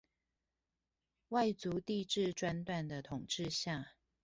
[1.27, 3.91] 外族帝制專斷的統治下